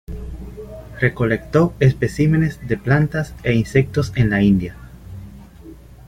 [0.99, 4.75] Recolectó especímenes de plantas e insectos en la India.